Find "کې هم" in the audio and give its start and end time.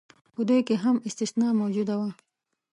0.67-0.95